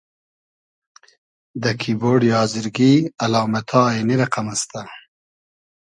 [1.61, 4.81] دۂ کیبۉرۮی آزرگی الامئتا اېنی رئقئم استۂ: